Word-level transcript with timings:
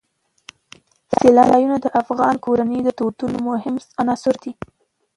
سیلانی 1.15 1.49
ځایونه 1.53 1.77
د 1.81 1.87
افغان 2.01 2.35
کورنیو 2.45 2.85
د 2.85 2.89
دودونو 2.99 3.37
مهم 3.49 3.75
عنصر 4.01 4.35
دی. 4.43 4.51